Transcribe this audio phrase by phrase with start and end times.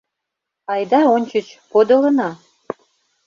[0.71, 2.29] Айда ончыч подылына.